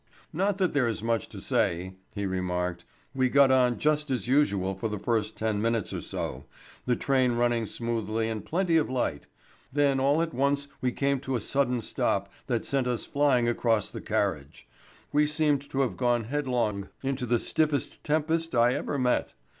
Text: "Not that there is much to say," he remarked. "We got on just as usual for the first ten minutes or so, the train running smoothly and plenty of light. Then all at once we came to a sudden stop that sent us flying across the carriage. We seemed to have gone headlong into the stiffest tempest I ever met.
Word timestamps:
"Not 0.33 0.57
that 0.57 0.73
there 0.73 0.87
is 0.87 1.03
much 1.03 1.29
to 1.29 1.39
say," 1.39 1.93
he 2.15 2.25
remarked. 2.25 2.85
"We 3.13 3.29
got 3.29 3.51
on 3.51 3.77
just 3.77 4.09
as 4.09 4.27
usual 4.27 4.73
for 4.73 4.89
the 4.89 4.97
first 4.97 5.37
ten 5.37 5.61
minutes 5.61 5.93
or 5.93 6.01
so, 6.01 6.45
the 6.87 6.95
train 6.95 7.33
running 7.33 7.67
smoothly 7.67 8.27
and 8.27 8.43
plenty 8.43 8.77
of 8.77 8.89
light. 8.89 9.27
Then 9.71 9.99
all 9.99 10.23
at 10.23 10.33
once 10.33 10.69
we 10.81 10.91
came 10.91 11.19
to 11.19 11.35
a 11.35 11.39
sudden 11.39 11.81
stop 11.81 12.33
that 12.47 12.65
sent 12.65 12.87
us 12.87 13.05
flying 13.05 13.47
across 13.47 13.91
the 13.91 14.01
carriage. 14.01 14.67
We 15.11 15.27
seemed 15.27 15.69
to 15.69 15.81
have 15.81 15.97
gone 15.97 16.23
headlong 16.23 16.89
into 17.03 17.27
the 17.27 17.37
stiffest 17.37 18.03
tempest 18.03 18.55
I 18.55 18.73
ever 18.73 18.97
met. 18.97 19.35